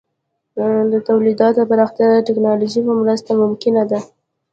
[0.91, 3.99] د تولیداتو پراختیا د ټکنالوژۍ په مرسته ممکنه ده.